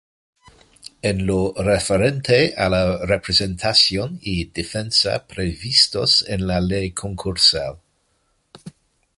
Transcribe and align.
En 1.09 1.19
lo 1.27 1.35
referente 1.57 2.55
a 2.57 2.69
la 2.69 3.05
representación 3.05 4.17
y 4.19 4.45
defensa 4.45 5.27
previstos 5.27 6.25
en 6.27 6.47
la 6.47 6.59
Ley 6.59 6.89
Concursal. 6.91 7.77